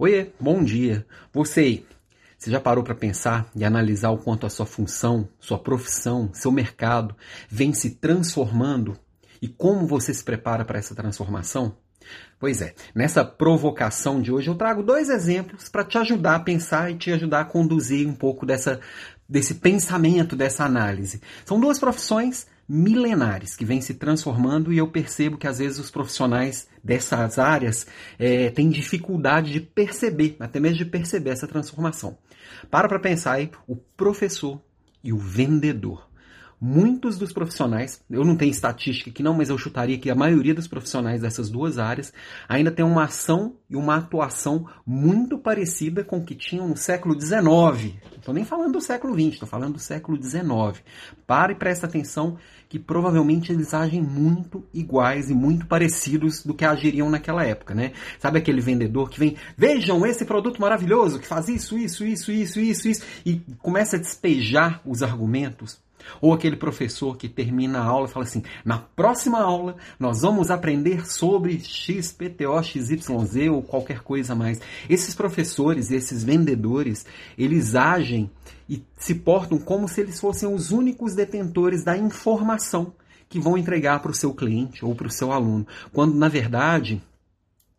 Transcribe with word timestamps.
Oiê, 0.00 0.28
bom 0.38 0.62
dia. 0.62 1.04
Você 1.32 1.82
você 2.38 2.52
já 2.52 2.60
parou 2.60 2.84
para 2.84 2.94
pensar 2.94 3.50
e 3.56 3.64
analisar 3.64 4.10
o 4.10 4.18
quanto 4.18 4.46
a 4.46 4.50
sua 4.50 4.64
função, 4.64 5.28
sua 5.40 5.58
profissão, 5.58 6.30
seu 6.32 6.52
mercado 6.52 7.16
vem 7.48 7.72
se 7.72 7.96
transformando 7.96 8.96
e 9.42 9.48
como 9.48 9.88
você 9.88 10.14
se 10.14 10.22
prepara 10.22 10.64
para 10.64 10.78
essa 10.78 10.94
transformação? 10.94 11.74
Pois 12.38 12.62
é, 12.62 12.76
nessa 12.94 13.24
provocação 13.24 14.22
de 14.22 14.30
hoje 14.30 14.48
eu 14.48 14.54
trago 14.54 14.84
dois 14.84 15.08
exemplos 15.08 15.68
para 15.68 15.82
te 15.82 15.98
ajudar 15.98 16.36
a 16.36 16.40
pensar 16.40 16.92
e 16.92 16.96
te 16.96 17.10
ajudar 17.10 17.40
a 17.40 17.44
conduzir 17.44 18.06
um 18.06 18.14
pouco 18.14 18.46
dessa, 18.46 18.78
desse 19.28 19.56
pensamento, 19.56 20.36
dessa 20.36 20.64
análise. 20.64 21.20
São 21.44 21.58
duas 21.58 21.76
profissões 21.76 22.46
milenares 22.68 23.56
que 23.56 23.64
vêm 23.64 23.80
se 23.80 23.94
transformando 23.94 24.72
e 24.72 24.78
eu 24.78 24.88
percebo 24.88 25.38
que 25.38 25.46
às 25.46 25.58
vezes 25.58 25.78
os 25.78 25.90
profissionais 25.90 26.68
dessas 26.84 27.38
áreas 27.38 27.86
é, 28.18 28.50
têm 28.50 28.68
dificuldade 28.68 29.52
de 29.52 29.60
perceber, 29.60 30.36
até 30.38 30.60
mesmo 30.60 30.78
de 30.78 30.84
perceber 30.84 31.30
essa 31.30 31.48
transformação. 31.48 32.18
Para 32.70 32.88
para 32.88 32.98
pensar 32.98 33.34
aí, 33.34 33.50
o 33.66 33.74
professor 33.74 34.60
e 35.02 35.12
o 35.12 35.18
vendedor 35.18 36.07
muitos 36.60 37.16
dos 37.16 37.32
profissionais, 37.32 38.02
eu 38.10 38.24
não 38.24 38.36
tenho 38.36 38.50
estatística 38.50 39.10
aqui 39.10 39.22
não, 39.22 39.34
mas 39.34 39.48
eu 39.48 39.58
chutaria 39.58 39.98
que 39.98 40.10
a 40.10 40.14
maioria 40.14 40.54
dos 40.54 40.66
profissionais 40.66 41.20
dessas 41.20 41.48
duas 41.48 41.78
áreas 41.78 42.12
ainda 42.48 42.70
tem 42.70 42.84
uma 42.84 43.04
ação 43.04 43.56
e 43.70 43.76
uma 43.76 43.96
atuação 43.96 44.66
muito 44.84 45.38
parecida 45.38 46.02
com 46.02 46.18
o 46.18 46.24
que 46.24 46.34
tinham 46.34 46.68
no 46.68 46.76
século 46.76 47.18
XIX. 47.20 47.42
Não 47.42 48.18
estou 48.18 48.34
nem 48.34 48.44
falando 48.44 48.72
do 48.72 48.80
século 48.80 49.14
XX, 49.14 49.34
estou 49.34 49.48
falando 49.48 49.74
do 49.74 49.78
século 49.78 50.20
XIX. 50.20 50.82
Pare 51.26 51.52
e 51.52 51.56
presta 51.56 51.86
atenção 51.86 52.36
que 52.68 52.78
provavelmente 52.78 53.50
eles 53.50 53.72
agem 53.72 54.02
muito 54.02 54.64
iguais 54.74 55.30
e 55.30 55.34
muito 55.34 55.66
parecidos 55.66 56.44
do 56.44 56.52
que 56.52 56.64
agiriam 56.64 57.08
naquela 57.08 57.44
época, 57.44 57.74
né? 57.74 57.92
Sabe 58.18 58.38
aquele 58.38 58.60
vendedor 58.60 59.08
que 59.08 59.18
vem, 59.18 59.36
vejam 59.56 60.04
esse 60.04 60.24
produto 60.24 60.60
maravilhoso 60.60 61.18
que 61.18 61.26
faz 61.26 61.48
isso, 61.48 61.78
isso, 61.78 62.04
isso, 62.04 62.30
isso, 62.30 62.60
isso, 62.60 62.88
isso, 62.88 63.02
e 63.24 63.40
começa 63.58 63.96
a 63.96 64.00
despejar 64.00 64.82
os 64.84 65.02
argumentos 65.02 65.80
ou 66.20 66.32
aquele 66.32 66.56
professor 66.56 67.16
que 67.16 67.28
termina 67.28 67.78
a 67.80 67.84
aula 67.84 68.06
e 68.06 68.10
fala 68.10 68.24
assim: 68.24 68.42
na 68.64 68.78
próxima 68.78 69.40
aula 69.40 69.76
nós 69.98 70.22
vamos 70.22 70.50
aprender 70.50 71.06
sobre 71.06 71.60
XPTO, 71.60 72.62
XYZ 72.62 73.48
ou 73.50 73.62
qualquer 73.62 74.00
coisa 74.00 74.34
mais. 74.34 74.60
Esses 74.88 75.14
professores, 75.14 75.90
esses 75.90 76.22
vendedores, 76.22 77.06
eles 77.36 77.74
agem 77.74 78.30
e 78.68 78.84
se 78.96 79.14
portam 79.14 79.58
como 79.58 79.88
se 79.88 80.00
eles 80.00 80.20
fossem 80.20 80.52
os 80.52 80.70
únicos 80.70 81.14
detentores 81.14 81.82
da 81.82 81.96
informação 81.96 82.92
que 83.28 83.38
vão 83.38 83.58
entregar 83.58 84.00
para 84.00 84.10
o 84.10 84.14
seu 84.14 84.32
cliente 84.32 84.84
ou 84.84 84.94
para 84.94 85.06
o 85.06 85.10
seu 85.10 85.32
aluno, 85.32 85.66
quando 85.92 86.14
na 86.14 86.28
verdade 86.28 87.02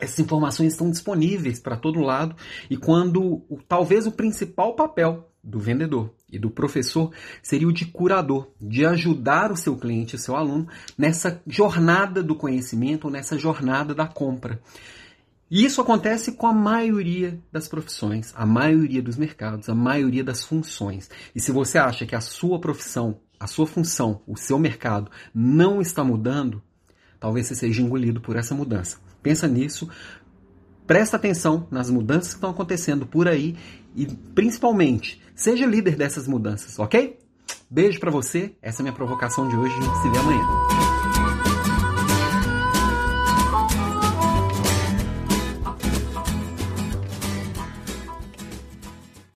essas 0.00 0.18
informações 0.18 0.72
estão 0.72 0.90
disponíveis 0.90 1.58
para 1.58 1.76
todo 1.76 2.00
lado 2.00 2.36
e 2.68 2.76
quando 2.76 3.42
talvez 3.66 4.06
o 4.06 4.12
principal 4.12 4.74
papel 4.74 5.30
do 5.42 5.58
vendedor 5.58 6.12
e 6.30 6.38
do 6.38 6.50
professor 6.50 7.12
seria 7.42 7.68
o 7.68 7.72
de 7.72 7.86
curador, 7.86 8.48
de 8.60 8.84
ajudar 8.84 9.52
o 9.52 9.56
seu 9.56 9.76
cliente, 9.76 10.16
o 10.16 10.18
seu 10.18 10.36
aluno, 10.36 10.66
nessa 10.98 11.40
jornada 11.46 12.22
do 12.22 12.34
conhecimento, 12.34 13.10
nessa 13.10 13.38
jornada 13.38 13.94
da 13.94 14.06
compra. 14.06 14.60
E 15.48 15.64
isso 15.64 15.80
acontece 15.80 16.32
com 16.32 16.46
a 16.46 16.52
maioria 16.52 17.38
das 17.52 17.68
profissões, 17.68 18.32
a 18.34 18.44
maioria 18.44 19.00
dos 19.00 19.16
mercados, 19.16 19.68
a 19.68 19.74
maioria 19.74 20.24
das 20.24 20.44
funções. 20.44 21.08
E 21.34 21.40
se 21.40 21.52
você 21.52 21.78
acha 21.78 22.04
que 22.04 22.16
a 22.16 22.20
sua 22.20 22.60
profissão, 22.60 23.20
a 23.38 23.46
sua 23.46 23.66
função, 23.66 24.22
o 24.26 24.36
seu 24.36 24.58
mercado 24.58 25.08
não 25.32 25.80
está 25.80 26.02
mudando, 26.02 26.60
talvez 27.20 27.46
você 27.46 27.54
seja 27.54 27.80
engolido 27.80 28.20
por 28.20 28.34
essa 28.34 28.56
mudança. 28.56 28.98
Pensa 29.22 29.46
nisso, 29.46 29.88
presta 30.86 31.16
atenção 31.16 31.66
nas 31.70 31.90
mudanças 31.90 32.28
que 32.28 32.36
estão 32.36 32.50
acontecendo 32.50 33.06
por 33.06 33.28
aí 33.28 33.56
e 33.94 34.06
principalmente 34.06 35.20
seja 35.34 35.66
líder 35.66 35.96
dessas 35.96 36.28
mudanças, 36.28 36.78
ok? 36.78 37.18
Beijo 37.68 37.98
para 37.98 38.10
você, 38.10 38.54
essa 38.62 38.80
é 38.80 38.82
a 38.82 38.84
minha 38.84 38.94
provocação 38.94 39.48
de 39.48 39.56
hoje, 39.56 39.74
a 39.76 39.80
gente 39.82 40.02
se 40.02 40.08
vê 40.10 40.18
amanhã. 40.18 40.85